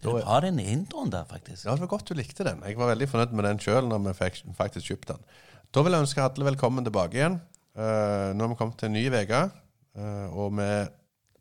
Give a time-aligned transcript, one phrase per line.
[0.00, 1.64] Det var den introen der, faktisk.
[1.64, 2.62] Ja, det var godt du likte den.
[2.66, 5.26] Jeg var veldig fornøyd med den sjøl når vi fikk faktisk kjøpte den.
[5.72, 7.40] Da vil jeg ønske alle velkommen tilbake igjen.
[7.72, 9.42] Uh, nå har vi kommet til en ny uke,
[9.96, 10.68] uh, og vi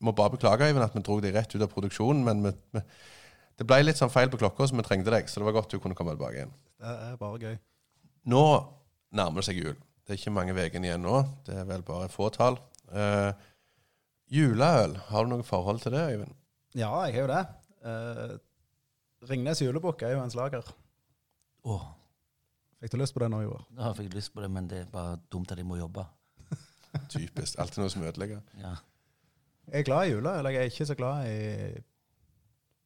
[0.06, 2.84] må bare beklage Øyvind, at vi dro deg rett ut av produksjonen, men vi, vi,
[3.60, 5.28] det ble litt sånn feil på klokka, så vi trengte deg.
[5.28, 6.56] Så det var godt du kunne komme tilbake igjen.
[6.80, 7.60] Det er bare gøy.
[8.32, 8.44] Nå
[9.16, 9.78] nærmer det seg jul.
[10.04, 11.22] Det er ikke mange ukene igjen nå.
[11.46, 12.60] Det er vel bare et fåtall.
[12.90, 13.32] Uh,
[14.34, 16.36] juleøl, har du noe forhold til det, Øyvind?
[16.78, 17.44] Ja, jeg har jo det.
[17.84, 18.38] Uh,
[19.30, 20.68] Ringnes julebukk er jo en slager.
[21.68, 21.84] Oh.
[22.80, 23.66] Fikk du lyst på det nå i år?
[23.76, 26.06] Ja, jeg fikk lyst på det, men det er bare dumt at jeg må jobbe.
[27.12, 27.60] Typisk.
[27.60, 28.40] Alltid noe som ødelegger.
[28.62, 28.78] Ja.
[29.70, 30.48] Jeg er glad i juleøl.
[30.50, 31.38] Jeg er ikke så glad i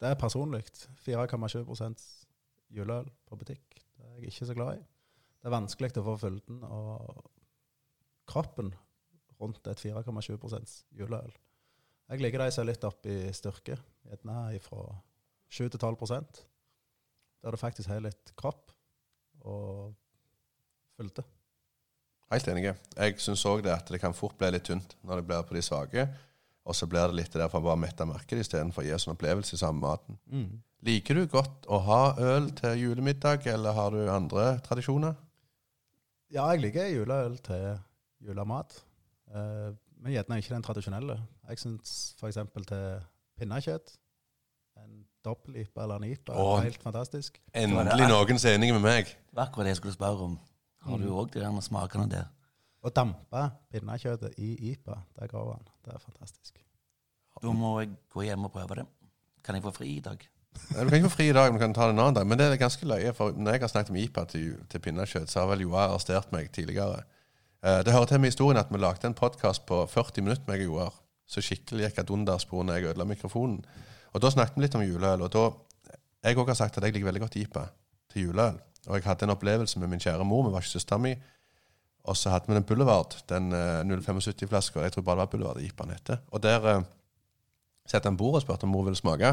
[0.04, 0.64] Det er personlig.
[1.08, 2.08] 4,7%
[2.76, 3.78] juleøl på butikk.
[3.96, 4.82] Det er jeg ikke så glad i.
[5.40, 7.24] Det er vanskelig å få fylden og
[8.28, 8.74] kroppen
[9.40, 11.32] rundt et 4,7 juleøl.
[12.10, 14.84] Jeg liker de som er litt opp i styrke, gjerne fra
[15.50, 16.44] 7 til 12%
[17.44, 18.72] der du faktisk har litt kropp
[19.44, 19.96] og
[20.96, 21.24] fylde.
[22.32, 22.70] Helt enig.
[22.96, 25.58] Jeg syns òg det at det kan fort bli litt tynt når det blir på
[25.58, 26.08] de svake.
[26.64, 29.58] Og så blir det litt derfor bare mette markedet istedenfor å gi oss en opplevelse
[29.58, 30.20] i samme maten.
[30.84, 35.16] Liker du godt å ha øl til julemiddag, eller har du andre tradisjoner?
[36.34, 37.78] Ja, jeg liker juleøl til
[38.24, 38.78] julemat.
[39.34, 41.18] Eh, men gjerne ikke den tradisjonelle.
[41.50, 42.40] Jeg syns f.eks.
[42.68, 42.88] til
[43.40, 43.94] pinnekjøtt,
[44.82, 46.56] en dobbel-IPA eller en IPA, Åh.
[46.58, 47.40] er helt fantastisk.
[47.54, 49.12] Endelig noen som er enig med meg.
[49.14, 50.40] Det var akkurat det jeg skulle spørre om.
[50.84, 52.28] Har du òg de der smakene der?
[52.84, 55.68] Å dampe pinnekjøttet i IPA, det går han.
[55.86, 56.60] Det er fantastisk.
[57.42, 58.86] Da må jeg gå hjem og prøve det.
[59.44, 60.20] Kan jeg få fri i dag?
[60.54, 62.28] Du kan ikke få fri i dag, men du kan ta det en annen dag.
[62.28, 65.32] Men det er ganske løye, for når jeg har snakket om IPA til, til pinnekjøtt,
[65.32, 67.06] så har vel Joar arrestert meg tidligere.
[67.64, 70.66] Eh, det hører til med historien at vi lagde en podkast på 40 minutter, meg
[70.66, 71.00] og Joar.
[71.28, 73.64] Så skikkelig gikk ad undas på når jeg ødela mikrofonen.
[74.14, 75.24] Og da snakket vi litt om juleøl.
[75.24, 75.52] Og da
[76.24, 77.66] Jeg òg har sagt at jeg liker veldig godt IPA
[78.14, 78.60] til juleøl.
[78.88, 81.12] Og jeg hadde en opplevelse med min kjære mor, vi var ikke søstera mi.
[82.04, 84.82] Og så hadde vi den Boulevard, den eh, 075-flaska.
[84.84, 86.18] Jeg tror bare det var Boulevard IPA-en etter.
[86.36, 86.82] Og der eh,
[87.88, 89.30] satte han bordet og spurte om mor ville smake.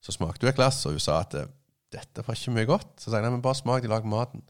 [0.00, 1.50] Så smakte hun et glass, og hun sa at eh,
[1.92, 2.94] dette var ikke mye godt.
[2.96, 4.42] Så sa jeg nei, men bare smak, de lager maten.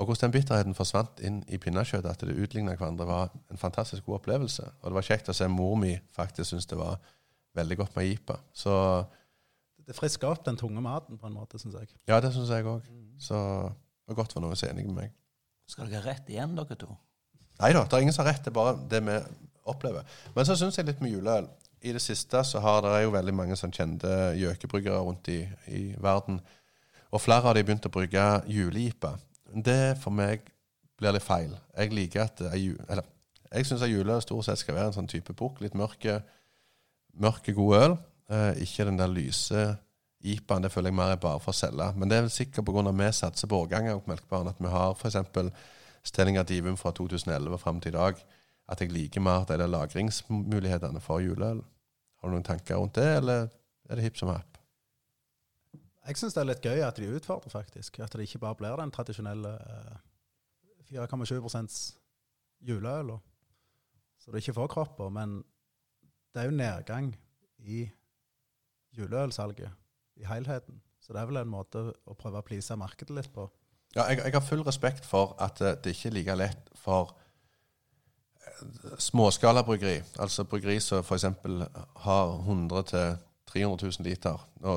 [0.00, 4.06] Og hvordan den bitterheten forsvant inn i pinnekjøttet, at det utligna hverandre, var en fantastisk
[4.08, 4.64] god opplevelse.
[4.80, 6.96] Og det var kjekt å se mor mi faktisk synes det var
[7.58, 8.38] veldig godt med jipa.
[8.56, 8.72] Så
[9.86, 11.88] Det frisker opp den tunge maten på en måte, syns jeg.
[12.08, 12.86] ja, det syns jeg òg.
[13.18, 15.12] Så det var godt for noen som er enig med meg.
[15.70, 16.90] Skal dere ha rett igjen, dere to?
[17.60, 18.44] Nei da, det er ingen som har rett.
[18.44, 19.16] Det er bare det vi
[19.70, 20.06] opplever.
[20.34, 21.48] Men så syns jeg litt med juleøl.
[21.80, 25.38] I det siste så har det jo veldig mange sånn kjente gjøkebryggere rundt i,
[25.72, 26.40] i verden.
[27.10, 29.14] Og flere av de begynt å brygge juleipe.
[29.50, 30.44] Det for meg
[31.00, 31.54] blir litt feil.
[31.76, 33.04] Jeg liker at det er ju- Eller
[33.52, 35.60] jeg syns juleøl stort sett skal være en sånn type bukk.
[35.64, 36.20] Litt mørke,
[37.18, 37.96] mørke god øl.
[38.30, 39.78] Eh, ikke den der lyse
[40.20, 40.62] IPA-en.
[40.62, 41.86] Det føler jeg mer er bare for å selge.
[41.96, 42.84] Men det er vel sikkert pga.
[42.88, 44.48] at vi satser på årganger på Melkebaren.
[44.48, 45.16] At vi har f.eks.
[45.16, 48.20] av Divum fra 2011 og fram til i dag.
[48.68, 51.64] At jeg liker mer de lagringsmulighetene for juleøl.
[52.20, 53.48] Har du noen tanker rundt det, eller
[53.88, 54.58] er det hipp som happ?
[56.06, 57.98] Jeg syns det er litt gøy at de utfordrer, faktisk.
[58.00, 59.98] At det ikke bare blir den tradisjonelle eh,
[60.92, 61.96] 4,7
[62.60, 63.16] juleøl.
[64.20, 65.08] Så du ikke får kropper.
[65.08, 65.40] Men
[66.34, 67.12] det er jo nedgang
[67.58, 67.84] i
[68.96, 69.70] juleølsalget
[70.16, 70.80] i helheten.
[71.00, 73.48] Så det er vel en måte å prøve å please markedet litt på.
[73.96, 77.10] Ja, jeg, jeg har full respekt for at eh, det ikke er like lett for
[78.44, 78.60] eh,
[79.02, 81.26] småskalabryggeri, altså bryggeri som f.eks.
[82.04, 82.84] har 100
[83.50, 84.46] 000-300 000 liter.
[84.62, 84.76] Nå,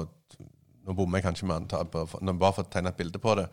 [0.83, 3.45] nå bommer jeg kanskje med antall, bare for å tegne et bilde på det.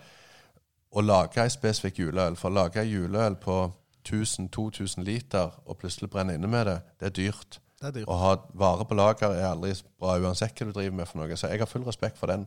[0.90, 3.60] Å lage ei spesifikk juleøl, for å lage ei juleøl på
[4.08, 7.60] 1000-2000 liter og plutselig brenne inne med det, det er dyrt.
[7.80, 8.10] Det er dyrt.
[8.12, 11.36] Å ha varer på lager er aldri bra uansett hva du driver med for noe.
[11.40, 12.44] Så jeg har full respekt for den.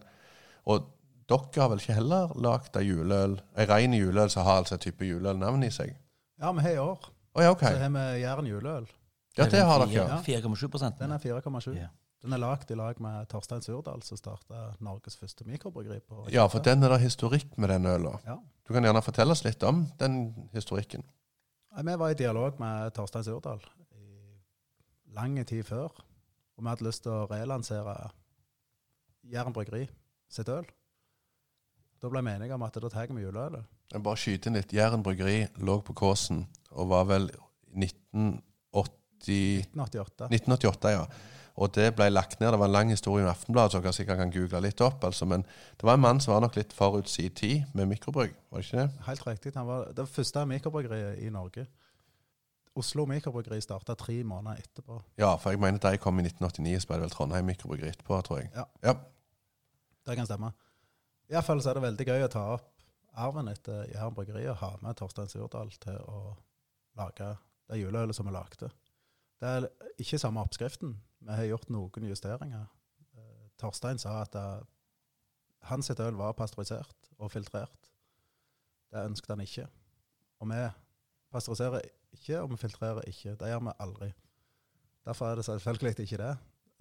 [0.70, 0.86] Og
[1.32, 4.86] dere har vel ikke heller lagd ei juleøl, ei rein juleøl som har altså et
[4.86, 5.96] type juleølnavn i seg?
[6.38, 7.10] Ja, vi har i år.
[7.34, 7.66] Å ja, OK.
[7.66, 8.88] Så har vi Jæren juleøl.
[9.34, 10.06] Ja, det har dere.
[10.06, 10.22] Ja.
[10.22, 11.74] 4,7 Den er 4,7.
[11.80, 11.90] Ja.
[12.24, 15.98] Den er lagd i lag med Torstein Surdal, som starta Norges første mikrobryggeri.
[16.32, 18.14] Ja, for den er det historikk med den øla.
[18.28, 18.38] Ja.
[18.64, 20.22] Du kan gjerne fortelle oss litt om den
[20.54, 21.04] historikken.
[21.74, 23.66] Vi var i dialog med Torstein Surdal
[25.16, 25.92] lang tid før.
[26.54, 27.98] Og vi hadde lyst til å relansere
[29.24, 29.86] Jæren bryggeri
[30.30, 30.66] sitt øl.
[32.04, 33.64] Da ble vi enige om at da tar vi juleølet.
[33.94, 34.74] Jeg bare skyte inn litt.
[34.76, 36.44] Jæren bryggeri lå på Kåsen
[36.74, 37.30] og var vel
[37.72, 38.44] 1980
[39.24, 40.28] 1988.
[40.32, 41.06] 1988, ja.
[41.54, 42.50] Og det ble lagt ned.
[42.52, 45.04] Det var en lang historie i Aftenbladet, så dere sikkert kan google litt opp.
[45.06, 48.34] altså, Men det var en mann som var nok litt forut sin tid med mikrobrygg,
[48.50, 49.06] var det ikke det?
[49.08, 49.54] Helt riktig.
[49.56, 51.68] Han var det første mikrobryggeriet i Norge.
[52.76, 54.98] Oslo mikrobryggeri starta tre måneder etterpå.
[55.22, 58.22] Ja, for jeg mener jeg kom i 1989, så ble det vel Trondheim mikrobryggeri etterpå,
[58.26, 58.50] tror jeg.
[58.56, 58.66] Ja.
[58.84, 58.96] ja.
[60.04, 60.52] Det kan stemme.
[61.32, 62.70] Iallfall så er det veldig gøy å ta opp
[63.14, 66.34] arven etter Jæren bryggeri og ha med Torstein Surdal til å
[66.98, 67.30] lage
[67.70, 68.70] det juleølet som vi lagde.
[69.42, 69.68] Det er
[70.02, 70.96] ikke samme oppskriften.
[71.24, 72.68] Vi har gjort noen justeringer.
[73.18, 74.46] Eh, Torstein sa at det,
[75.70, 77.92] hans øl var pasteurisert og filtrert.
[78.92, 79.68] Det ønsket han ikke.
[80.42, 80.64] Og vi
[81.34, 83.36] pasteuriserer ikke, og vi filtrerer ikke.
[83.40, 84.10] Det gjør vi aldri.
[85.06, 86.34] Derfor er det selvfølgelig ikke det.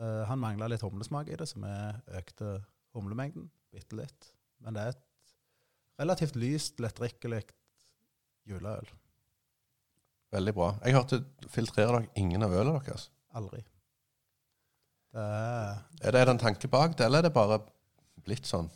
[0.03, 1.73] Uh, han mangla litt humlesmak i det, så vi
[2.19, 2.53] økte
[2.95, 4.33] humlemengden bitte litt.
[4.63, 5.03] Men det er et
[6.01, 7.43] relativt lyst, lettdrikkelig
[8.49, 8.89] juleøl.
[10.33, 10.69] Veldig bra.
[10.85, 11.21] Jeg hørte
[11.53, 13.11] filtrerer dere ingen av ølet deres?
[13.37, 13.61] Aldri.
[15.13, 17.61] Det er, Er det, er det en tanke bak det, eller er det bare
[18.25, 18.71] blitt sånn?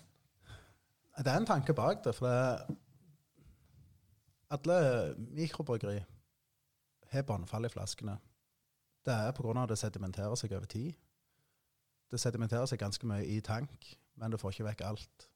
[1.16, 2.74] det er en tanke bak det, for det er
[4.52, 4.76] alle
[5.16, 5.96] mikrobryggeri
[7.10, 8.16] har båndfall i flaskene.
[9.06, 9.66] Det er pga.
[9.66, 10.92] det sedimenterer seg over tid.
[12.10, 15.28] Det sedimenterer seg ganske mye i tank, men du får ikke vekk alt.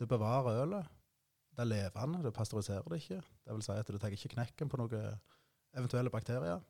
[0.00, 0.86] Du bevarer ølet.
[1.56, 3.22] Det er levende, du pasteuriserer det ikke.
[3.44, 5.20] Det vil si at du tar ikke knekken på noen
[5.76, 6.60] eventuelle bakterier.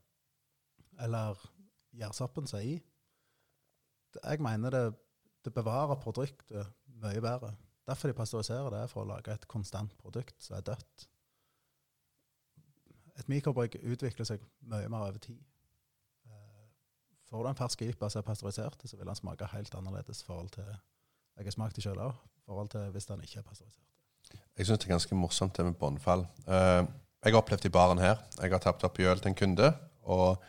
[1.02, 1.40] Eller
[1.96, 2.76] gjærsoppen som er i.
[4.22, 4.84] Jeg mener det,
[5.44, 6.70] det bevarer produktet
[7.02, 7.56] mye bedre.
[7.86, 11.08] Derfor de pasteuriserer det, er for å lage et konstant produkt som er dødt.
[13.18, 15.38] Et mikrobrygg utvikler seg mye mer over tid.
[16.28, 16.66] Eh,
[17.30, 20.50] Får du en fersk IPA som er pasteurisert, så vil den smake helt annerledes forhold
[20.56, 20.66] til
[21.36, 22.14] Jeg har smakt det sjøl òg,
[22.46, 23.82] forhold til hvis den ikke er pasteurisert.
[24.56, 26.26] Jeg syns det er ganske morsomt det med båndfall.
[26.46, 26.86] Eh,
[27.24, 29.72] jeg har opplevd i baren her Jeg har tapt opp i øl til en kunde,
[30.02, 30.42] og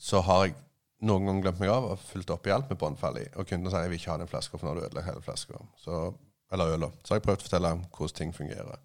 [0.00, 0.54] så har jeg
[1.04, 3.26] noen ganger glemt meg av og fulgt opp i alt med båndfall i.
[3.40, 5.22] Og kunden sier jeg vil ikke ha den flaska, for nå har du ødelagt hele
[5.24, 5.60] flaska.
[6.52, 6.88] Eller øla.
[7.04, 8.80] Så har jeg prøvd å fortelle hvordan ting fungerer.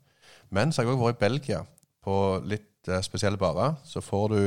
[0.49, 1.61] Men så har jeg òg vært i Belgia,
[2.05, 2.15] på
[2.45, 3.75] litt eh, spesielle barer.
[3.83, 4.39] Så får du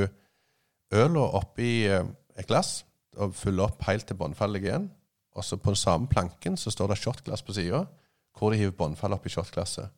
[0.99, 2.07] øla oppi eh,
[2.39, 2.83] et glass
[3.19, 4.91] og fyller opp helt til båndfallet igjen.
[5.39, 7.85] Og så på den samme planken så står det shotglass på sida,
[8.39, 9.91] hvor de hiver båndfall oppi shotglasset.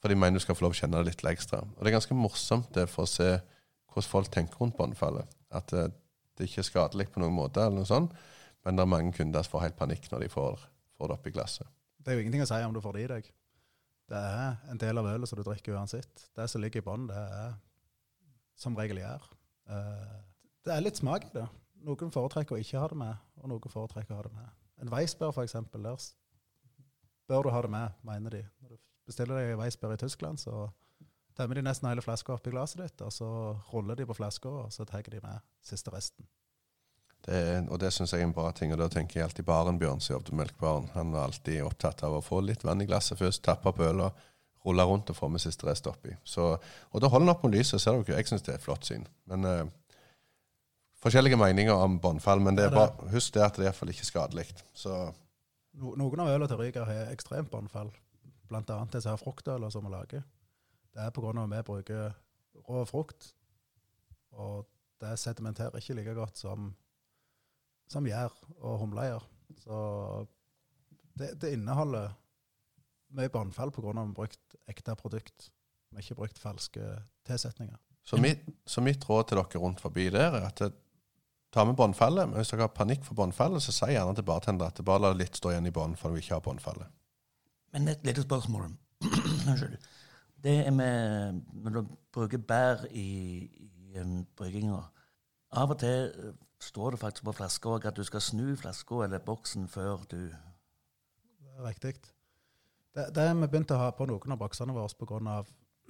[0.00, 1.62] For de mener du skal få lov å kjenne det litt ekstra.
[1.64, 3.30] Og det er ganske morsomt det for å se
[3.94, 5.30] hvordan folk tenker rundt båndfallet.
[5.54, 5.86] At det,
[6.36, 8.12] det ikke er skadelig på noen måte, eller noe sånt,
[8.64, 10.66] men det er mange kunder som får helt panikk når de får,
[10.98, 11.68] får det oppi glasset.
[12.04, 13.30] Det er jo ingenting å si om du får det i deg.
[14.12, 16.26] Det er en del av ølet som du drikker uansett.
[16.36, 17.54] Det som ligger i bånn, det er
[18.56, 19.24] som regel gjør.
[19.68, 20.20] Eh,
[20.64, 21.46] Det er litt smak i det.
[21.84, 24.52] Noen foretrekker å ikke ha det med, og noen foretrekker å ha det med.
[24.80, 26.00] En Weissbier, for eksempel, der
[27.28, 28.42] bør du ha det med, mener de.
[28.62, 30.70] Når du bestiller deg en Weissbier i Tyskland, så
[31.36, 33.28] tømmer de nesten hele flaska oppi glasset ditt, og så
[33.72, 36.26] ruller de på flaska, og så tar de med siste resten.
[37.24, 38.72] Det og det syns jeg er en bra ting.
[38.74, 40.90] Og da tenker jeg alltid Baren Bjørn som jobbet med Melkbaren.
[40.92, 43.78] Han var alltid opptatt av å få litt vann i glasset først, tappe og
[44.64, 46.14] rulle rundt og få med siste rest oppi.
[46.24, 46.54] Så,
[46.90, 48.16] og da holder den opp mot lyset, ser dere.
[48.18, 49.08] Jeg syns det er et flott syn.
[49.30, 49.64] Men eh,
[51.04, 53.68] Forskjellige meninger om båndfall, men det er Ja, det bare, husk det at det er
[53.68, 54.46] iallfall ikke skadelig.
[54.72, 54.94] Så
[55.74, 57.90] No, noen av ølene til Ryger har ekstremt båndfall.
[58.54, 60.22] Annet disse her fruktøler som vi lager.
[60.94, 61.32] Det er pga.
[61.42, 62.14] at vi bruker
[62.68, 63.34] rå frukt.
[64.32, 64.68] Og
[65.00, 66.74] det sedimenterer ikke like godt som,
[67.90, 69.26] som gjær og humleier.
[69.58, 70.26] Så
[71.18, 72.14] det, det inneholder
[73.14, 73.90] mye båndfall pga.
[73.90, 75.50] at vi har brukt ekte produkt.
[75.90, 76.86] Vi har ikke brukt falske
[77.26, 77.76] tilsetninger.
[78.04, 80.62] Så mitt, så mitt råd til dere rundt forbi der er at
[81.54, 82.28] ta med båndfallet.
[82.28, 85.06] Men hvis dere har panikk for båndfallet, så si gjerne til bartender at det bare
[85.06, 86.90] la litt stå igjen i bånd, for du ikke har båndfallet.
[87.72, 88.72] Men et lite spørsmål.
[89.48, 89.78] Unnskyld.
[90.44, 93.08] Det er med Når du bruker bær i,
[93.94, 94.82] i um, brygginga
[95.56, 99.24] Av og til eh, står det faktisk på flaska at du skal snu flaska eller
[99.24, 101.94] boksen før du Det riktig.
[102.94, 105.36] Det, det vi begynt å ha på noen av boksene våre pga.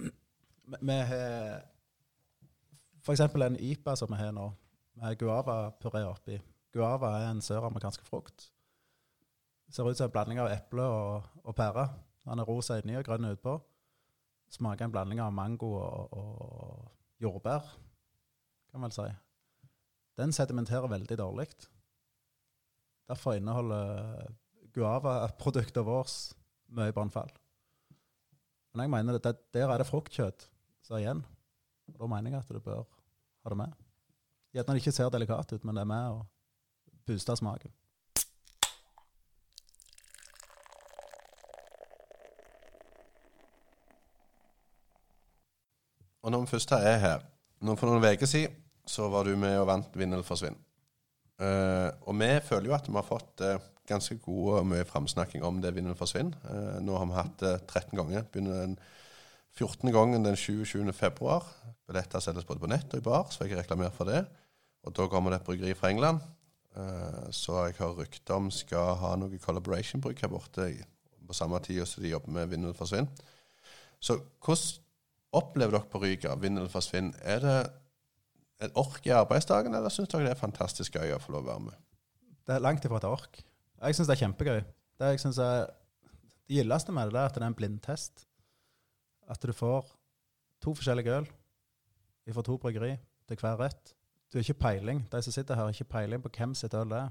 [0.88, 1.66] Vi har
[3.04, 3.20] f.eks.
[3.20, 4.46] en IPA som vi har nå,
[4.96, 6.38] med guava-puré oppi.
[6.72, 8.46] Guava er en søramerikansk frukt.
[9.68, 11.84] Ser ut som en blanding av eple og, og pære.
[12.24, 13.58] Den er rosa inni og grønn utpå.
[14.56, 17.68] Smaker en blanding av mango og, og jordbær,
[18.72, 19.06] kan vel si.
[20.16, 21.50] Den sedimenterer veldig dårlig.
[23.10, 24.32] Derfor inneholder
[24.72, 26.16] guava-produktet vårt
[26.68, 27.30] mye brannfall.
[28.74, 30.48] Men jeg mener det, der er det fruktkjøtt
[30.82, 31.22] som er igjen.
[31.94, 32.84] Og da mener jeg at du bør
[33.44, 33.72] ha det med.
[34.54, 36.20] Gjerne det ikke ser delikat ut, men det er med å
[37.06, 37.72] booste smaken.
[46.24, 47.24] Og når vi først er her
[47.64, 48.56] nå For noen uker siden
[48.88, 50.56] så var du med og vant Vinn eller forsvinn.
[51.42, 53.56] Eh, og vi føler jo at vi har fått uh,
[53.88, 56.36] ganske god og mye framsnakking om det vinner forsvinner.
[56.46, 58.28] Uh, nå har vi hatt det 13 ganger.
[58.30, 58.78] Begynner den
[59.54, 59.92] 14.
[59.94, 60.92] gangen den 27.
[60.92, 61.46] februar.
[61.86, 64.24] Billetter selges både på nett og i bar, så jeg reklamerer for det.
[64.84, 66.20] Og da kommer det et bryggeri fra England
[66.76, 70.66] eh, så jeg har rykte om skal ha noe collaboration-bruk her borte
[71.24, 73.08] på samme tid som de jobber med eller forsvinn.
[74.02, 74.82] Så hvordan
[75.34, 77.14] opplever dere på Ryga eller forsvinn?
[77.22, 77.56] Er det
[78.66, 81.50] et ork i arbeidsdagen, eller syns dere det er fantastisk gøy å få lov å
[81.52, 81.80] være med?
[82.44, 83.40] Det er langt ifra et ork.
[83.84, 84.60] Jeg syns det er kjempegøy.
[85.00, 85.66] Det jeg synes er
[86.44, 88.26] det gildeste med det, er at det er en blindtest.
[89.30, 89.88] At du får
[90.64, 91.28] to forskjellige øl
[92.32, 92.94] fra to bryggeri
[93.28, 93.94] til hver rett.
[94.32, 95.04] Du har ikke peiling.
[95.12, 97.10] De som sitter her, har ikke peiling på hvem sitt øl det er.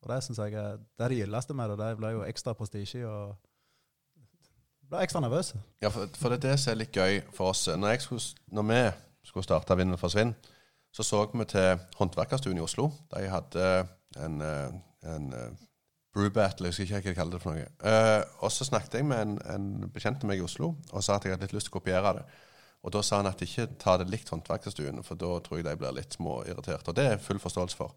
[0.00, 1.78] Og det synes jeg er det, er det gildeste med det.
[1.78, 3.36] Det blir jo ekstra prestisje og
[4.90, 5.54] blir ekstra nervøs.
[5.82, 7.66] Ja, for, for, det er det som er litt gøy for oss.
[7.68, 8.80] Når, skulle, når vi
[9.28, 10.34] skulle starte eller forsvinn,
[10.92, 12.90] så så vi til Håndverkerstuen i Oslo.
[13.14, 13.66] De hadde
[14.18, 14.72] en, eh,
[15.14, 15.50] en eh,
[16.14, 17.66] brew battle, jeg husker ikke hva de kaller det for noe.
[17.78, 21.16] Uh, og så snakket jeg med en, en bekjent av meg i Oslo og sa
[21.16, 22.24] at jeg hadde litt lyst til å kopiere det.
[22.82, 25.76] Og da sa han at ikke ta det likt Håndverkerstuen, for da tror jeg de
[25.78, 26.90] blir litt småirriterte.
[26.90, 27.94] Og det er full forståelse for.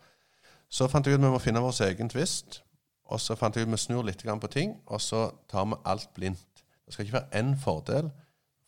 [0.70, 2.62] Så fant jeg ut at vi må finne vår egen tvist.
[3.10, 5.80] Og så fant jeg ut at vi snur litt på ting, og så tar vi
[5.86, 6.64] alt blindt.
[6.86, 8.12] Det skal ikke være én fordel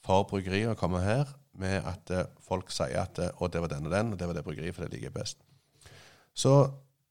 [0.06, 1.28] for bryggeriet å komme her
[1.62, 4.28] med at eh, folk sier at eh, å, det var den og den, og det
[4.30, 5.42] var det bryggeriet, for det liker jeg best.
[6.36, 6.54] Så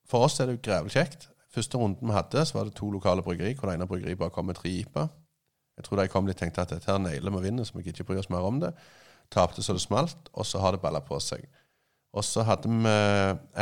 [0.09, 1.29] for oss er det jo grevelig kjekt.
[1.55, 4.35] Første runden vi hadde, så var det to lokale bryggeri, hvor det ene bryggeriet bare
[4.35, 5.07] kom med tre IPA.
[5.79, 8.03] Jeg tror de kom litt tenkte at dette her nailer vi vinner, så vi gidder
[8.03, 8.75] ikke bry oss mer om det.
[9.33, 11.47] Tapte så det smalt, og så har det balla på seg.
[12.15, 12.93] Og så hadde vi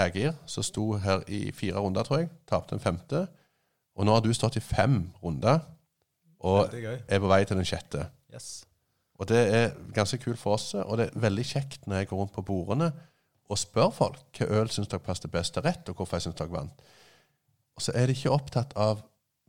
[0.03, 2.33] Ægir, som sto her i fire runder, tror jeg.
[2.49, 3.25] Tapte en femte.
[3.97, 5.63] Og nå har du stått i fem runder,
[6.43, 8.09] og er på vei til den sjette.
[8.33, 8.65] Yes.
[9.23, 12.19] Og det er ganske kult for oss, og det er veldig kjekt når jeg går
[12.25, 12.91] rundt på bordene
[13.53, 16.39] og spør folk hva øl syns dere passet best til rett, og hvorfor jeg syns
[16.41, 16.83] dere vant.
[17.77, 19.05] Og så er de ikke opptatt av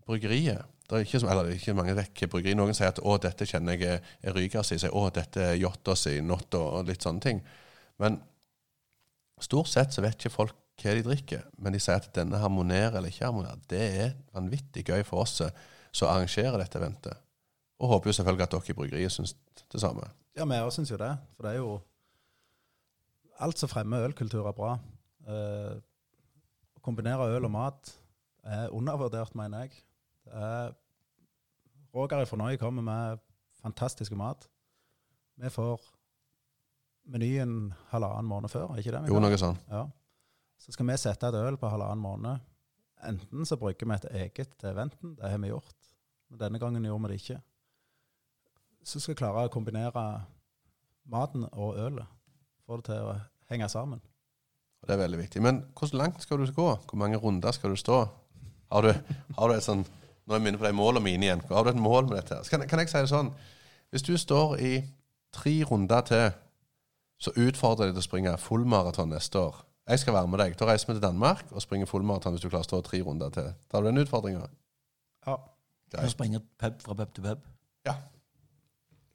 [0.05, 0.69] bryggeriet.
[0.83, 2.55] Det er ikke, eller det er ikke mange vekk bryggeri.
[2.59, 5.95] Noen sier at 'å, dette kjenner jeg er Ryga si', sier 'å, dette er Jotta
[5.95, 7.41] si', Notto og litt sånne ting.
[7.99, 8.21] Men
[9.39, 12.97] stort sett så vet ikke folk hva de drikker, men de sier at denne harmonerer
[12.97, 13.59] eller ikke harmonerer.
[13.67, 15.41] Det er vanvittig gøy for oss
[15.93, 17.17] som arrangerer dette eventet.
[17.83, 19.33] Og håper jo selvfølgelig at dere i bryggeriet syns
[19.73, 20.05] det samme.
[20.37, 21.11] Ja, vi òg syns jo det.
[21.35, 21.81] For det er jo
[23.43, 24.75] Alt som fremmer ølkultur, er bra.
[25.25, 25.73] Eh,
[26.77, 27.89] å kombinere øl og mat
[28.45, 29.79] er undervurdert, mener jeg.
[30.29, 30.69] Eh,
[31.97, 33.23] Roger fra Noi kommer med
[33.59, 34.47] fantastisk mat.
[35.41, 35.81] Vi får
[37.09, 39.01] menyen halvannen måned før, ikke det?
[39.09, 39.65] Jo, noe sånt.
[39.67, 39.87] Ja.
[40.61, 42.45] Så skal vi sette et øl på halvannen måned.
[43.03, 45.75] Enten så brygger vi et eget til eventen, det har vi gjort.
[46.29, 47.41] Men denne gangen gjorde vi det ikke.
[48.83, 50.03] Så skal klare å kombinere
[51.09, 52.09] maten og ølet.
[52.67, 53.15] Få det til å
[53.51, 54.01] henge sammen.
[54.83, 55.41] Det er veldig viktig.
[55.43, 56.69] Men hvor langt skal du gå?
[56.75, 58.05] Hvor mange runder skal du stå?
[58.71, 58.93] Har du,
[59.37, 59.85] har du et sånn
[60.23, 61.41] Nå er jeg minnet på de målene mine igjen.
[61.49, 62.37] Har du et mål med dette?
[62.47, 63.33] Kan, kan, jeg si det sånn?
[63.91, 64.69] Hvis du står i
[65.35, 66.29] tre runder til,
[67.19, 69.57] så utfordrer jeg deg til å springe fullmaraton neste år.
[69.91, 70.55] Jeg skal være med deg.
[70.55, 73.35] Da reiser vi til Danmark og springer fullmaraton hvis du klarer å stå tre runder
[73.35, 73.51] til.
[73.67, 74.47] Tar du den utfordringa?
[75.27, 75.35] Ja.
[75.91, 77.43] Du springer pub fra pub til pub?
[77.83, 77.97] Ja.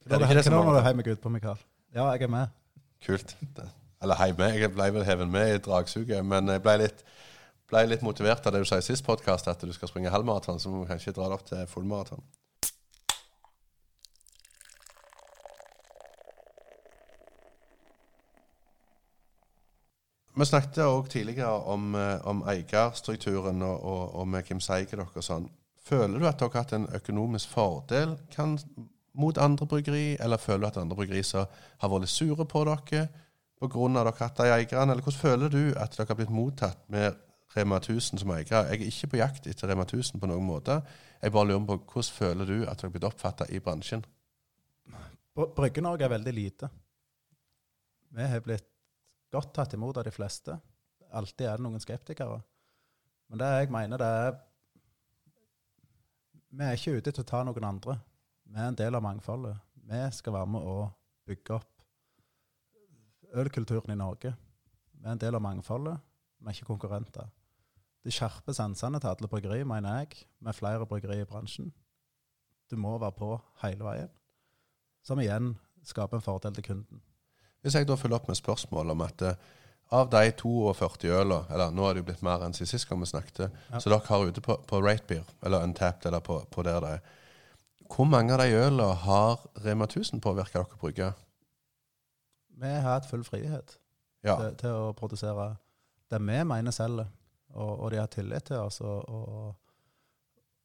[0.08, 1.62] Det er ikke det som når du er hjemme på, Mikael.
[1.94, 2.46] Ja, jeg er med.
[3.04, 3.36] Kult.
[4.02, 4.50] Eller hjemme.
[4.56, 7.04] Jeg ble vel hevet med i dragsuget, men jeg ble litt
[7.68, 10.60] ble litt motivert av det du sa i sist podkast, at du skal springe halvmaraton,
[10.60, 12.22] så må vi kanskje dra det opp til fullmaraton.
[20.38, 24.86] Vi snakket òg tidligere om, eh, om eierstrukturen og, og, og, med hvem som eier
[24.92, 25.48] dere og sånn.
[25.82, 28.54] Føler du at dere har hatt en økonomisk fordel kan,
[29.18, 33.08] mot andre bryggeri, eller føler du at andre bryggeri har vært litt sure på dere
[33.58, 33.68] pga.
[33.68, 34.92] dere har hatt de eierne?
[34.92, 37.16] Eller hvordan føler du at dere har blitt mottatt med
[37.56, 38.44] Rema 1000 som eier.
[38.44, 40.82] Jeg er ikke på jakt etter Rema 1000 på noen måte.
[41.22, 44.04] Jeg bare lurer på hvordan føler du at dere har blitt oppfatta i bransjen?
[45.38, 46.68] Brygge-Norge er veldig lite.
[48.10, 48.68] Vi har blitt
[49.32, 50.58] godt tatt imot av de fleste.
[51.12, 52.40] Alltid er det noen skeptikere.
[53.28, 54.38] Men det jeg mener, det er
[56.48, 57.98] Vi er ikke ute til å ta noen andre.
[58.49, 59.57] Vi er en del av mangfoldet.
[59.88, 60.76] Vi skal være med å
[61.28, 61.75] bygge opp
[63.38, 64.33] ølkulturen i Norge.
[64.97, 65.99] Vi er en del av mangfoldet.
[66.38, 67.28] Vi er ikke konkurrenter.
[68.05, 71.73] Det skjerper sansene til alle bryggeri, mener jeg, med flere bryggerier i bransjen.
[72.71, 74.11] Du må være på hele veien,
[75.05, 77.02] som igjen skaper en fordel til kunden.
[77.64, 79.33] Hvis jeg da følger opp med spørsmål om at uh,
[79.99, 83.09] av de 42 ølene, eller nå er det jo blitt mer enn sist gang vi
[83.09, 83.81] snakket, ja.
[83.81, 87.14] så dere har ute på, på Ratebeer, eller Untapped, eller på, på der det er,
[87.88, 91.12] hvor mange av de ølene har Rema 1000 påvirka dere brygge?
[92.59, 93.78] Vi har hatt full frihet
[94.26, 94.35] ja.
[94.37, 95.54] til, til, å produsere
[96.11, 97.09] det vi mener selger.
[97.54, 99.54] Og, og de har tillit til oss og, og,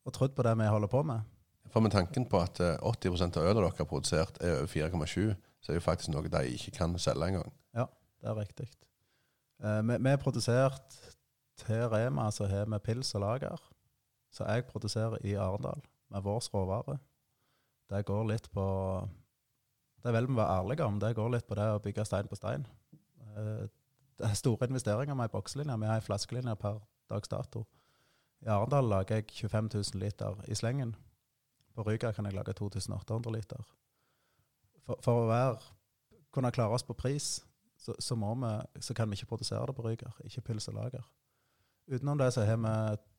[0.04, 1.30] og trodd på det vi holder på med.
[1.72, 5.32] For med tanken på at eh, 80 av ølet dere har produsert er over 4,7,
[5.64, 7.54] så er det jo faktisk noe de ikke kan selge engang.
[7.74, 7.88] Ja,
[8.22, 8.68] Det er riktig.
[9.64, 11.00] Eh, vi, vi er produsert
[11.64, 13.64] til Rema, så har vi pils og lager.
[14.34, 17.00] Så jeg produserer i Arendal med vår råvare.
[17.90, 18.66] Det går litt på
[20.04, 21.00] Det vel vi være ærlige om.
[21.00, 22.66] Det går litt på det å bygge stein på stein.
[23.38, 23.70] Eh,
[24.20, 25.78] det er store investeringer med ei bokselinje.
[25.80, 27.64] Vi har ei flaskelinje per dags dato.
[28.44, 30.92] I Arendal lager jeg 25 000 liter i slengen.
[31.76, 33.64] På Ryga kan jeg lage 2800 liter.
[34.84, 35.56] For, for å være,
[36.36, 37.38] kunne klare oss på pris,
[37.80, 40.20] så, så, vi, så kan vi ikke produsere det på Ryger.
[40.28, 41.08] Ikke pils og lager.
[41.88, 42.76] Utenom det så har vi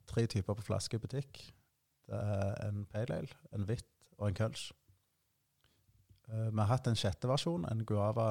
[0.08, 1.40] tre typer på flaske i butikk.
[2.04, 4.72] Det er en pale ale, en hvitt og en kølsj.
[6.28, 8.28] Eh, vi har hatt en sjette versjon, en guava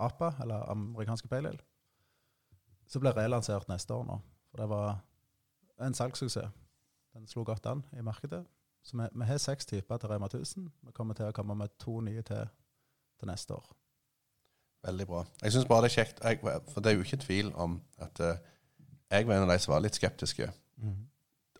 [0.00, 1.66] apa, eller amerikanske pale ale.
[2.90, 4.20] Så ble relansert neste år nå.
[4.50, 6.56] For det var en salgssuksess.
[7.14, 8.44] Den slo godt an i markedet.
[8.82, 10.70] Så vi, vi har seks typer til Rema 1000.
[10.86, 12.46] Vi kommer til å komme med to nye til
[13.20, 13.68] til neste år.
[14.86, 15.24] Veldig bra.
[15.42, 16.40] Jeg syns bare det er kjekt, jeg,
[16.72, 18.38] for det er jo ikke tvil om at eh,
[19.10, 20.48] jeg var en av de som var litt skeptiske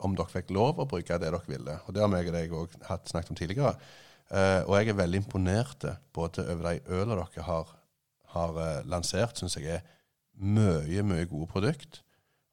[0.05, 1.77] om dere fikk lov å bruke det dere ville.
[1.87, 2.77] Og det har jeg og deg òg
[3.11, 3.75] snakket om tidligere.
[4.31, 7.73] Uh, og jeg er veldig imponert både over de ølene dere har,
[8.35, 9.83] har uh, lansert, syns jeg er
[10.41, 12.01] mye, mye gode produkt.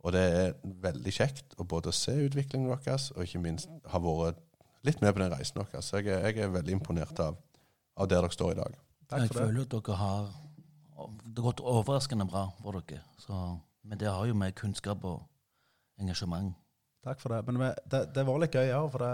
[0.05, 4.41] Og det er veldig kjekt å både se utviklingen deres, og ikke minst ha vært
[4.87, 5.89] litt med på den reisen deres.
[5.89, 7.39] Så jeg er, jeg er veldig imponert av,
[7.97, 8.77] av der dere står i dag.
[9.07, 9.47] Takk jeg for det.
[9.47, 10.29] føler at dere har
[10.97, 13.03] Det har gått overraskende bra for dere.
[13.21, 13.35] Så,
[13.83, 15.21] men det har jo med kunnskap og
[16.01, 16.55] engasjement.
[17.07, 17.41] Takk for det.
[17.47, 19.11] Men det, det var litt gøy òg, for det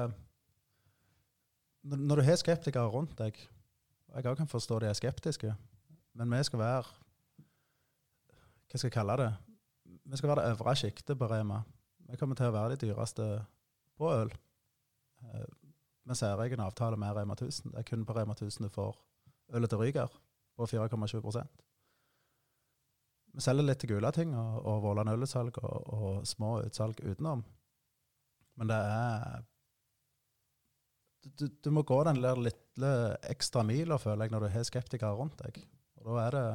[1.84, 5.50] når, du har skeptikere rundt deg Jeg òg kan forstå de er skeptiske,
[6.16, 6.86] men vi skal være
[8.72, 9.32] Hva skal jeg kalle det?
[10.08, 11.60] Vi skal være det øvre sjiktet på Rema.
[12.10, 13.26] Vi kommer til å være de dyreste
[14.00, 14.32] på øl.
[15.24, 15.50] Eh,
[16.06, 17.72] Med særegen avtale med Rema 1000.
[17.72, 18.98] Det er kun på Rema 1000 du får
[19.54, 20.16] ølet til Ryger
[20.58, 21.48] på 4,7
[23.34, 27.44] Vi selger litt til Gulating og, og Våland ølutsalg og, og små utsalg utenom.
[28.60, 29.44] Men det er
[31.40, 32.92] du, du må gå den lille
[33.32, 35.62] ekstra mila, føler jeg, når du har skeptikere rundt deg.
[36.02, 36.46] Og da er det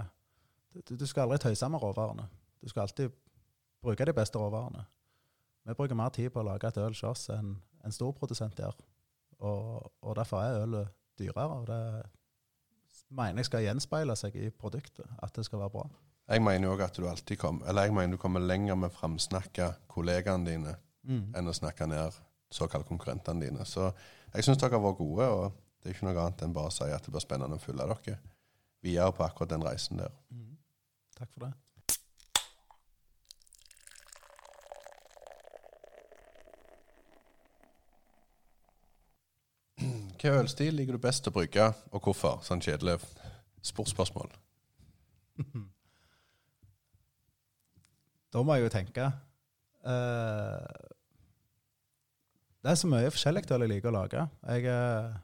[0.84, 2.28] du, du skal aldri tøyse med råvarene.
[2.60, 3.14] Du skal alltid
[3.82, 4.84] bruke de beste råvarene.
[5.68, 8.76] Vi bruker mer tid på å lage et øl hos oss enn en storprodusent gjør.
[9.38, 11.60] Og, og derfor er ølet dyrere.
[11.60, 15.86] Og det mener jeg skal gjenspeile seg i produktet, at det skal være bra.
[16.28, 18.96] Jeg mener også at du alltid kommer, eller jeg mener du kommer lenger med å
[18.98, 20.74] framsnakke kollegaene dine
[21.06, 22.12] enn å snakke ned
[22.50, 23.64] såkalt konkurrentene dine.
[23.64, 23.92] Så
[24.34, 26.74] jeg syns dere har vært gode, og det er ikke noe annet enn bare å
[26.74, 28.18] si at det blir spennende å følge dere
[28.84, 30.12] videre på akkurat den reisen der.
[31.18, 31.52] Takk for det.
[40.18, 42.34] Hva ølstil liker du best å bruke, og hvorfor?
[42.46, 42.96] Sånn kjedelig
[43.62, 44.30] sportsspørsmål.
[48.28, 49.06] Da må jeg jo tenke
[49.92, 50.88] eh,
[52.62, 54.24] Det er så mye forskjellig øl jeg liker å lage.
[54.48, 55.14] Jeg uh,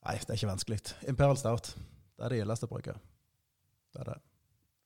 [0.00, 0.80] Nei, det er ikke vanskelig.
[1.08, 1.74] Imperial Stout.
[2.16, 2.94] Det er det gildeste å bruke.
[3.92, 4.18] Det er det.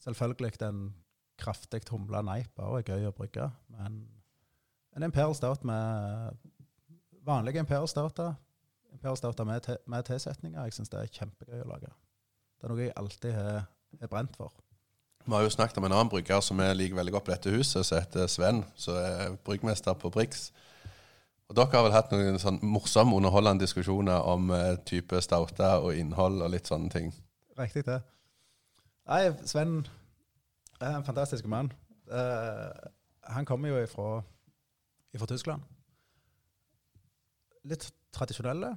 [0.04, 0.80] Selvfølgelig den
[1.40, 4.02] kraftig humla neipa også er gøy å bruke, men
[4.94, 6.36] en Imperial Stout med
[7.26, 8.34] vanlige Imperial Stouter
[8.94, 11.90] Imperial Stouter med, tilsetninger, jeg syns det er kjempegøy å lage.
[12.54, 13.64] Det er noe jeg alltid har
[14.00, 14.52] har brent for.
[15.24, 17.52] Vi har jo snakket om en annen brygger som vi liker veldig godt på dette
[17.54, 20.50] huset, som heter Sven, som er bryggmester på Brix.
[21.48, 25.96] Og Dere har vel hatt noen sånn morsomme, underholdende diskusjoner om eh, type stauter og
[25.96, 27.08] innhold og litt sånne ting.
[27.56, 28.02] Riktig det.
[29.08, 29.78] Nei, Sven
[30.80, 31.70] er en fantastisk mann.
[32.08, 32.72] Uh,
[33.32, 34.08] han kommer jo ifra,
[35.16, 35.64] ifra Tyskland.
[37.64, 38.74] Litt tradisjonelle.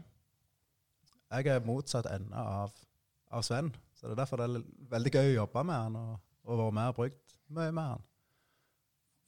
[1.32, 2.72] Jeg er motsatt ende av,
[3.36, 6.14] av Sven, så det er derfor det er veldig gøy å jobbe med han og,
[6.48, 8.04] og vært med og brukt mye med han.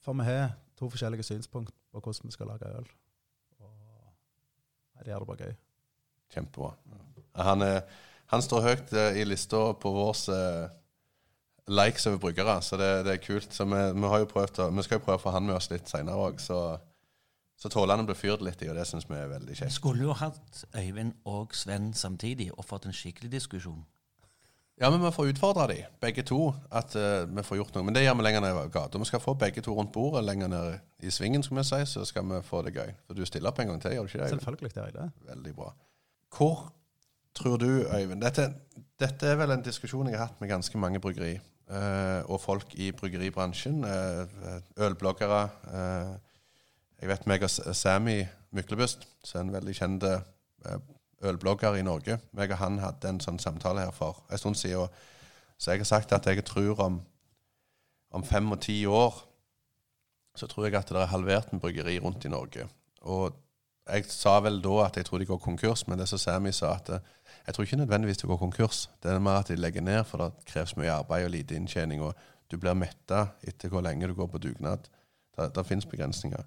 [0.03, 2.89] For vi har to forskjellige synspunkt på hvordan vi skal lage øl.
[3.59, 3.71] Og
[4.95, 5.55] nei, det gjør det bare gøy.
[6.33, 6.73] Kjempebra.
[7.35, 7.81] Han, er,
[8.31, 10.75] han står høyt eh, i lista på vår eh,
[11.69, 13.53] likes over brukere, så det, det er kult.
[13.53, 15.57] Så vi, vi, har jo prøvd å, vi skal jo prøve å få han med
[15.57, 16.59] oss litt seinere òg, så,
[17.59, 19.75] så tåler han å bli fyrt litt i, og det syns vi er veldig kjekt.
[19.75, 23.83] skulle jo hatt Øyvind og Sven samtidig og fått en skikkelig diskusjon.
[24.79, 27.83] Ja, men vi får utfordre de, begge to, at uh, vi får gjort noe.
[27.83, 29.01] Men det gjør vi lenger ned i gata.
[29.01, 32.05] Vi skal få begge to rundt bordet lenger ned i svingen, skal vi si, så
[32.07, 32.93] skal vi få det gøy.
[33.07, 34.29] For du stiller opp en gang til, gjør du ikke det?
[34.37, 35.07] Selvfølgelig gjør jeg det.
[35.27, 35.73] Veldig bra.
[36.37, 36.61] Hvor
[37.35, 38.47] tror du, Øyvind dette,
[38.99, 41.35] dette er vel en diskusjon jeg har hatt med ganske mange bryggeri.
[41.69, 43.83] Uh, og folk i bryggeribransjen.
[43.83, 45.43] Uh, ølbloggere.
[45.73, 46.15] Eh,
[47.01, 48.23] jeg vet meg og Sammy
[48.55, 50.07] Myklebust, som er en veldig kjent
[51.23, 52.19] ølblogger i Norge.
[52.37, 54.87] Jeg og han hadde en sånn samtale her for en stund siden.
[55.59, 57.01] Så jeg har sagt at jeg tror om,
[58.11, 59.25] om fem og ti år
[60.39, 62.67] så tror jeg at det er halvert med bryggeri rundt i Norge.
[63.01, 63.35] Og
[63.89, 66.75] jeg sa vel da at jeg tror de går konkurs, men det som Sammy sa
[66.77, 67.07] at eh,
[67.47, 68.89] jeg tror ikke nødvendigvis de går konkurs.
[69.03, 72.03] Det er mer at de legger ned, for det kreves mye arbeid og lite inntjening.
[72.05, 72.13] Og
[72.51, 74.89] du blir metta etter hvor lenge du går på dugnad.
[75.37, 76.43] Det, det finnes begrensninger.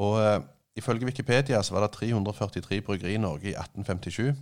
[0.00, 0.40] Og eh,
[0.76, 4.32] ifølge Wikipedia så var det 343 bryggeri i Norge i 1857.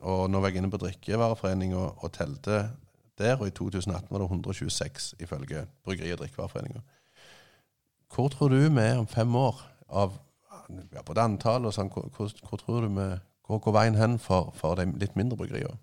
[0.00, 2.68] Og nå var jeg inne på Drikkevareforeningen og, telte
[3.18, 6.80] der, og i 2018 var det 126 ifølge Bryggeri- og drikkevareforeninga.
[8.14, 10.12] Hvor tror du vi om fem år av
[10.92, 11.90] ja, både antall og sånn?
[11.92, 13.08] Hvor, hvor, hvor tror du vi
[13.48, 15.78] hvor går veien hen for, for de litt mindre bryggeriene?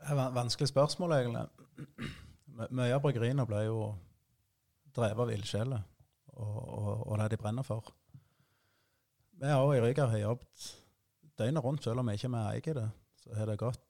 [0.00, 1.42] Det er vanskelig spørsmål, egentlig.
[2.70, 3.80] Mye av bryggeriene ble jo
[4.96, 5.82] drevet av ildsjeler
[6.36, 7.90] og, og, og det de brenner for.
[9.40, 10.64] Vi har òg i Ryger har jobbet
[11.40, 12.88] døgnet rundt, selv om vi ikke eier det.
[13.22, 13.86] Så har det gått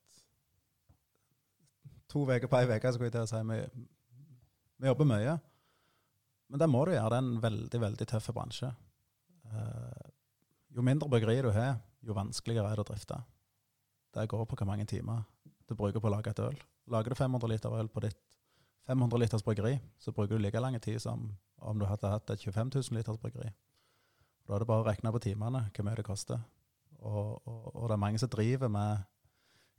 [2.10, 3.40] to uker på ei uke, skulle jeg til å si.
[3.48, 3.86] Vi,
[4.82, 5.34] vi jobber mye.
[6.50, 7.10] Men det må du gjøre.
[7.10, 8.70] Det er en veldig, veldig tøff bransje.
[9.50, 10.08] Eh,
[10.74, 13.18] jo mindre bryggeri du har, jo vanskeligere er det å drifte.
[14.14, 15.24] Det går på hvor mange timer
[15.66, 16.58] du bruker på å lage et øl.
[16.90, 18.38] Lager du 500 liter øl på ditt
[18.86, 21.28] 500 liters bryggeri, så bruker du like lang tid som
[21.60, 23.50] om du hadde hatt et 25 000 liters bryggeri.
[24.50, 26.40] Da er det bare å regne på timene hvor mye det koster.
[26.98, 29.04] Og, og, og det er mange som driver med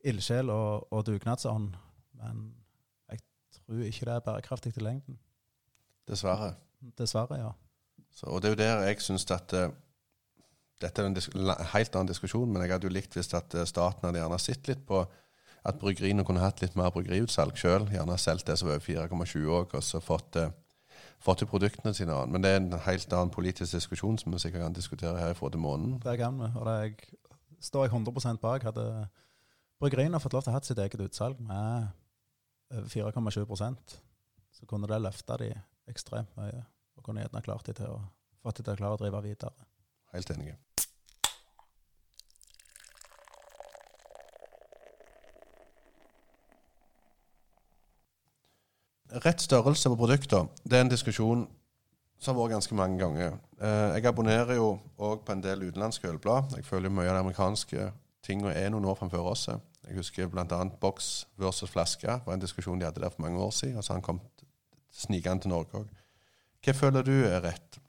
[0.07, 1.73] ildsjel og, og dugnadsånd,
[2.21, 2.45] men
[3.11, 3.19] jeg
[3.57, 5.19] tror ikke det er bærekraftig til lengden.
[6.07, 6.53] Dessverre.
[6.97, 7.51] Dessverre, ja.
[8.15, 9.73] Så, og det er jo der jeg syns at eh,
[10.81, 14.07] Dette er en helt annen diskusjon, men jeg hadde jo likt hvis at eh, staten
[14.07, 15.03] hadde gjerne sett litt på
[15.67, 17.91] at bryggeriene kunne hatt litt mer bryggeriutsalg sjøl.
[17.91, 20.55] Gjerne solgt det som var over 4,7 òg, og så fått, eh,
[21.21, 22.17] fått til produktene sine.
[22.27, 25.49] Men det er en helt annen politisk diskusjon som vi sikkert kan diskutere her ifra
[25.49, 25.99] til måneden.
[26.03, 26.95] Det kan vi, og det jeg,
[27.61, 28.65] står jeg 100% bak.
[28.69, 28.85] Hadde
[29.81, 31.91] bryggeriene fått lov til å ha sitt eget utsalg med
[32.71, 33.45] over 4,7
[34.51, 35.51] så kunne det løfta de
[35.89, 36.63] ekstremt mye,
[36.97, 38.01] og kunne gjerne klart de til å
[38.41, 39.67] fått de til å klare å drive videre.
[40.13, 40.55] Helt enig.
[49.11, 51.47] Rett størrelse på produkter, det er en diskusjon
[52.21, 53.33] som har vært ganske mange ganger.
[53.59, 56.53] Eh, Jeg abonnerer jo òg på en del utenlandske ølblad.
[56.55, 57.91] Jeg føler mye av de amerikanske
[58.23, 59.47] tingene er noen år framfor oss.
[59.87, 60.45] Jeg husker bl.a.
[60.79, 63.77] boks versus flaske var en diskusjon de hadde der for mange år siden.
[63.77, 64.21] og så har han kom
[64.91, 65.87] snikende til Norge òg.
[66.63, 67.79] Hva føler du er rett?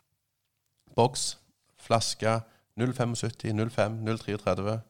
[0.97, 1.39] Boks,
[1.79, 2.41] flaske,
[2.81, 4.81] 075, 05, 033.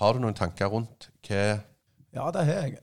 [0.00, 1.60] Har du noen tanker rundt hva
[2.12, 2.78] Ja, det har jeg.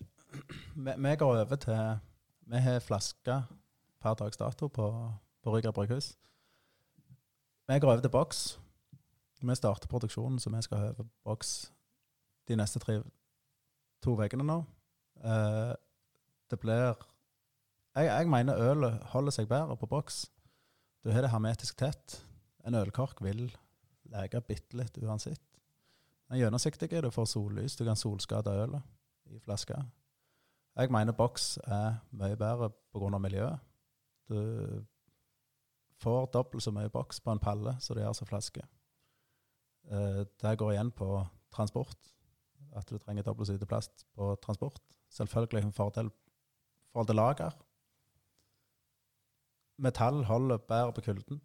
[0.75, 1.99] Vi går over til
[2.47, 3.41] Vi har flaske
[3.99, 4.87] per dags dato på,
[5.43, 6.13] på Rygger brygghus.
[7.67, 8.59] Vi går over til boks.
[9.41, 11.73] Vi starter produksjonen, så vi skal ha over boks
[12.47, 13.01] de neste tre,
[14.01, 14.61] to ukene nå.
[15.19, 15.73] Eh,
[16.47, 16.95] det blir
[17.97, 20.27] jeg, jeg mener ølet holder seg bedre på boks.
[21.03, 22.21] Du har det hermetisk tett.
[22.63, 23.49] En ølkork vil
[24.07, 25.43] leke bitte litt uansett.
[26.27, 28.83] Den er gjennomsiktig, du får sollys, du kan solskade ølet
[29.31, 29.81] i flaska.
[30.77, 33.17] Jeg mener boks er mye bedre pga.
[33.17, 33.59] miljøet.
[34.29, 34.83] Du
[35.97, 38.61] får dobbelt så mye boks på en palle som du gjør som flaske.
[39.89, 41.97] Eh, Det går igjen på transport.
[42.75, 44.79] At du trenger dobbelt så lite plast på transport.
[45.09, 47.51] Selvfølgelig en fordel i forhold til lager.
[49.77, 51.41] Metall holder bedre på kulden.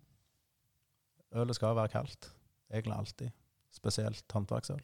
[1.33, 2.35] Ølet skal være kaldt.
[2.71, 3.31] Egentlig alltid.
[3.71, 4.83] Spesielt håndverksøl.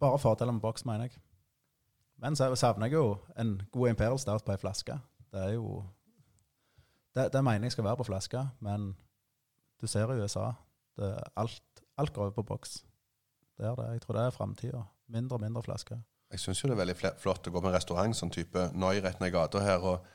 [0.00, 1.20] Bare fordeler med boks, mener jeg.
[2.20, 4.98] Men så savner jeg jo en god Imperial Stout på ei flaske.
[5.32, 5.84] Det er jo
[7.14, 8.92] Det, det mener jeg skal være på flaske, men
[9.80, 10.52] du ser i USA
[10.96, 12.84] det, alt, alt går over på boks.
[13.58, 13.92] Det er det.
[13.92, 14.82] Jeg tror det er framtida.
[15.08, 15.98] Mindre og mindre flasker.
[16.30, 19.00] Jeg syns jo det er veldig flott å gå på en restaurant sånn type Noi
[19.02, 20.06] rett ned i gata her og,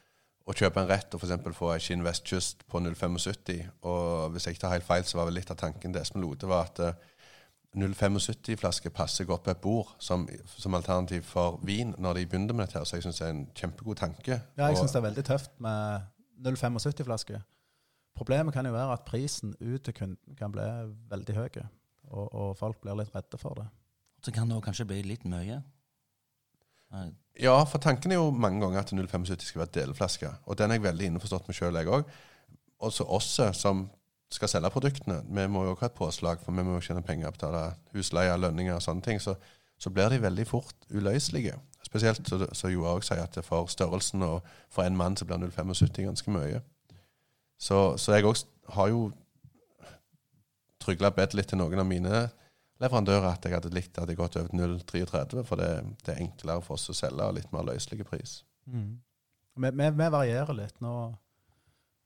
[0.48, 1.58] og kjøpe en rett og f.eks.
[1.58, 3.66] få ei skinn vestkyst på 075.
[3.84, 6.24] Og hvis jeg ikke tar helt feil, så var vel litt av tanken til Espen
[6.24, 7.04] Lode var at
[7.76, 12.54] eh, 075-flaske passer godt på et bord som, som alternativ for vin når de begynner
[12.54, 12.80] med dette.
[12.80, 14.42] her, Så jeg syns det er en kjempegod tanke.
[14.58, 16.02] Ja, jeg syns det er veldig tøft med
[16.46, 17.42] 0,75-flaske.
[18.16, 20.64] Problemet kan jo være at prisen ut til kunden kan bli
[21.12, 21.50] veldig høy,
[22.12, 23.68] og, og folk blir litt redde for det.
[24.24, 25.62] Så kan det også kanskje bli litt mye.
[26.96, 27.10] Nei,
[27.42, 30.30] Ja, for tanken er jo mange ganger at 075 skal være delflaske.
[30.46, 32.08] Og den er jeg veldig innforstått med sjøl, jeg òg.
[32.80, 33.90] Også oss som
[34.36, 37.04] skal selge produktene, vi må jo også ha et påslag, for vi må jo tjene
[37.06, 37.64] penger, betale
[37.96, 39.22] husleie, lønninger og sånne ting.
[39.22, 39.36] Så,
[39.82, 41.58] så blir de veldig fort uløselige.
[41.86, 45.42] Spesielt så, så Joar også sier at for størrelsen og for en mann så blir
[45.44, 46.64] 0,75 ganske mye.
[47.62, 48.42] Så, så jeg òg
[48.76, 49.06] har jo
[50.84, 52.26] trygla bedt litt til noen av mine
[52.84, 55.70] leverandører at jeg hadde likt at jeg gått over til 0,33, for det,
[56.04, 58.42] det er enklere for oss å selge og litt mer løselig pris.
[58.68, 58.98] Mm.
[59.56, 60.76] Vi, vi, vi varierer litt.
[60.84, 60.96] Nå,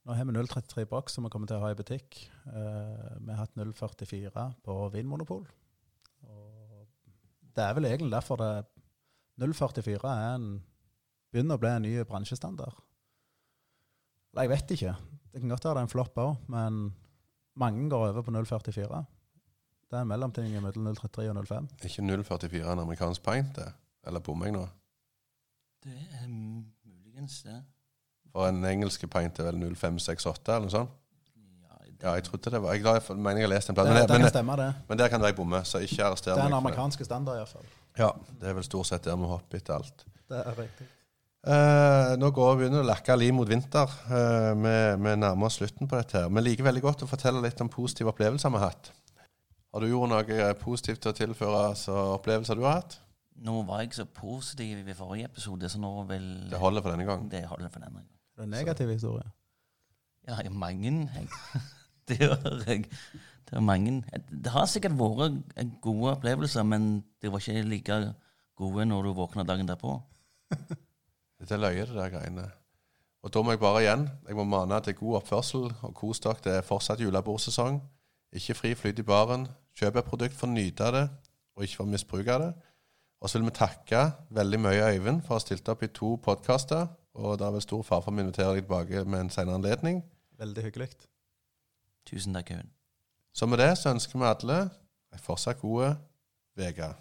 [0.10, 2.16] nå har vi 033 boks som vi kommer til å ha i butikk.
[2.50, 5.44] Eh, vi har hatt 044 på Vinmonopol.
[6.26, 6.88] Og
[7.54, 8.50] det er vel egentlig derfor det
[9.38, 10.48] 044 er en,
[11.30, 12.82] begynner å bli en ny bransjestandard.
[14.34, 14.96] Eller jeg vet ikke.
[15.30, 16.82] Det kan godt være det er en flopp òg, men
[17.62, 19.06] mange går over på 044.
[19.90, 21.70] Det er en mellomting mellom 033 og 05.
[21.84, 23.70] Er ikke 0,44 en amerikansk pint, det?
[24.10, 24.66] Eller bommer jeg nå?
[25.86, 27.62] Det er muligens det.
[28.34, 30.96] For en engelske pint er vel 0,568 eller noe sånt?
[32.00, 33.90] Ja, jeg trodde det var Jeg, er jeg mener jeg har lest en plass.
[33.90, 34.68] Det, Men, det men, kan stemme, det.
[34.88, 37.42] men der kan jeg bomme, så ikke arrester Det er den en for amerikansk standard,
[37.42, 37.66] iallfall.
[37.98, 40.06] Ja, det er vel stort sett der vi hopper etter alt.
[40.30, 40.88] Det er riktig.
[41.40, 43.92] Eh, nå går vi begynner å lakke liv mot vinter.
[44.08, 46.24] Eh, vi, vi nærmer oss slutten på dette.
[46.24, 46.32] her.
[46.32, 48.92] Vi liker veldig godt å fortelle litt om positive opplevelser vi har hatt.
[49.74, 53.00] Har du gjort noe positivt til å tilføre så opplevelser du har hatt?
[53.40, 57.06] nå var jeg så positiv i forrige episode, så nå vil Det holder for denne
[57.08, 57.28] gang.
[57.32, 58.19] Det holder for denne gangen.
[58.40, 59.32] Det er en negativ historie.
[60.28, 61.28] Ja, jeg har mange jeg.
[62.08, 62.36] Det gjør
[62.68, 62.86] jeg.
[63.50, 64.04] Det er mange.
[64.44, 67.98] Det har sikkert vært gode opplevelser, men det var ikke like
[68.56, 69.98] gode når du våkna dagen derpå.
[71.40, 72.46] Det er løye, det der greiene.
[73.24, 76.40] Og da må jeg bare igjen jeg må mane til god oppførsel og kos dere.
[76.44, 77.82] Det er fortsatt julebordsesong.
[78.32, 79.48] Ikke fri flyt i baren.
[79.76, 81.10] Kjøp et produkt for å nyte det,
[81.56, 82.54] og ikke for å misbruke det.
[83.20, 86.16] Og så vil vi takke veldig mye Øyvind for å ha stilt opp i to
[86.24, 86.88] podkaster.
[87.14, 90.04] Og det er vel stor fare for å invitere deg tilbake med en senere anledning.
[90.40, 90.90] Veldig hyggelig.
[92.10, 92.70] Tusen takk, Øyvind.
[93.34, 94.60] Så med det så ønsker vi alle
[95.14, 95.96] ei fortsatt god
[96.60, 96.94] uke.